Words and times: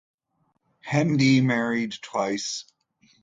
Hende 0.79 1.41
married 1.43 1.93
twice. 2.01 2.65